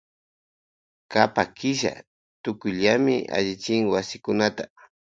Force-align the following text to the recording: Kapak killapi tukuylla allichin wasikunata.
Kapak 1.11 1.49
killapi 1.57 2.05
tukuylla 2.43 2.91
allichin 3.37 3.83
wasikunata. 3.93 4.63